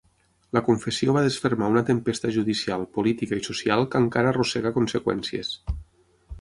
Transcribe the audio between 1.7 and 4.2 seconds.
una tempesta judicial, política i social que